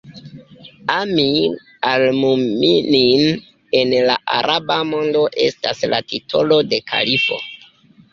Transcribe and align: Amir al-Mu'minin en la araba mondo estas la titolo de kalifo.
Amir 0.99 1.49
al-Mu'minin 1.91 3.25
en 3.81 3.93
la 4.07 4.15
araba 4.37 4.79
mondo 4.93 5.21
estas 5.49 5.83
la 5.93 6.01
titolo 6.15 6.59
de 6.73 6.81
kalifo. 6.93 7.39